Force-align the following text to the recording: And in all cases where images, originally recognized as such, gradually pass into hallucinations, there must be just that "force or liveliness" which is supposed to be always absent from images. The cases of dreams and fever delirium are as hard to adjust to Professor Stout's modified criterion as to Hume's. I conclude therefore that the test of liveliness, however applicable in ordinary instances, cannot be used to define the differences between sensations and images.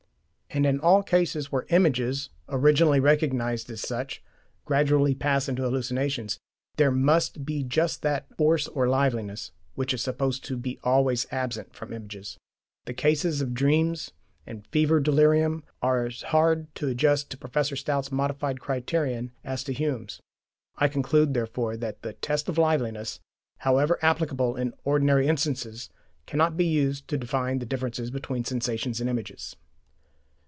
And 0.53 0.65
in 0.65 0.81
all 0.81 1.01
cases 1.01 1.49
where 1.49 1.65
images, 1.69 2.29
originally 2.49 2.99
recognized 2.99 3.71
as 3.71 3.79
such, 3.79 4.21
gradually 4.65 5.15
pass 5.15 5.47
into 5.47 5.61
hallucinations, 5.61 6.39
there 6.75 6.91
must 6.91 7.45
be 7.45 7.63
just 7.63 8.01
that 8.01 8.27
"force 8.35 8.67
or 8.67 8.89
liveliness" 8.89 9.51
which 9.75 9.93
is 9.93 10.01
supposed 10.01 10.43
to 10.43 10.57
be 10.57 10.77
always 10.83 11.25
absent 11.31 11.73
from 11.73 11.93
images. 11.93 12.37
The 12.83 12.93
cases 12.93 13.39
of 13.39 13.53
dreams 13.53 14.11
and 14.45 14.67
fever 14.67 14.99
delirium 14.99 15.63
are 15.81 16.07
as 16.07 16.21
hard 16.21 16.67
to 16.75 16.89
adjust 16.89 17.29
to 17.29 17.37
Professor 17.37 17.77
Stout's 17.77 18.11
modified 18.11 18.59
criterion 18.59 19.31
as 19.45 19.63
to 19.63 19.71
Hume's. 19.73 20.19
I 20.75 20.89
conclude 20.89 21.33
therefore 21.33 21.77
that 21.77 22.01
the 22.01 22.11
test 22.11 22.49
of 22.49 22.57
liveliness, 22.57 23.21
however 23.59 23.97
applicable 24.01 24.57
in 24.57 24.73
ordinary 24.83 25.27
instances, 25.29 25.89
cannot 26.27 26.57
be 26.57 26.65
used 26.65 27.07
to 27.07 27.17
define 27.17 27.59
the 27.59 27.65
differences 27.65 28.11
between 28.11 28.43
sensations 28.43 28.99
and 28.99 29.09
images. 29.09 29.55